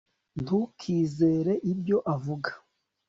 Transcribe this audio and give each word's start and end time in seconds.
ntukizere 0.43 1.53
ibyo 1.71 1.97
avuga 2.13 2.49